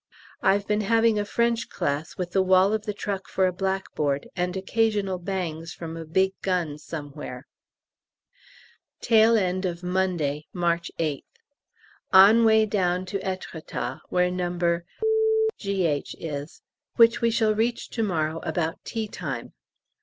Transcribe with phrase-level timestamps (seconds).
[0.41, 4.27] I've been having a French class, with the wall of the truck for a blackboard,
[4.35, 7.45] and occasional bangs from a big gun somewhere.
[8.99, 11.21] Tail end of Monday, March 8th.
[12.11, 14.81] On way down to Êtretat, where No.
[15.59, 16.15] G.H.
[16.19, 16.63] is,
[16.95, 19.53] which we shall reach to morrow about tea time.